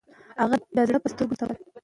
[0.41, 1.69] هغه د زړه په سترګو ځان ته وکتل.